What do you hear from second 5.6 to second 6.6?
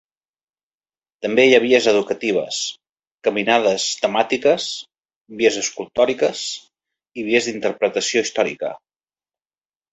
escultòriques